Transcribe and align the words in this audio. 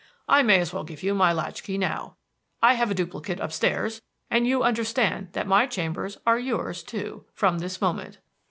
I 0.27 0.41
may 0.41 0.59
as 0.59 0.73
well 0.73 0.83
give 0.83 1.03
you 1.03 1.13
my 1.13 1.31
latch 1.31 1.61
key 1.61 1.77
now. 1.77 2.15
I 2.59 2.73
have 2.73 2.89
a 2.89 2.95
duplicate 2.95 3.39
upstairs, 3.39 4.01
and 4.31 4.47
you 4.47 4.63
understand 4.63 5.27
that 5.33 5.45
my 5.45 5.67
chambers 5.67 6.17
are 6.25 6.39
yours 6.39 6.81
too 6.81 7.25
from 7.35 7.59
this 7.59 7.79
moment." 7.81 8.17